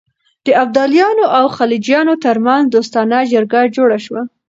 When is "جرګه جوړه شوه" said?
3.31-4.21